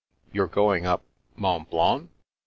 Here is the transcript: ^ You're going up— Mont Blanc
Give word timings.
^ 0.29 0.33
You're 0.33 0.47
going 0.47 0.87
up— 0.87 1.05
Mont 1.35 1.69
Blanc 1.69 2.09